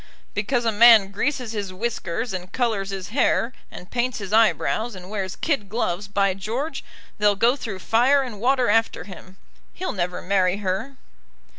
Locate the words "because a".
0.33-0.71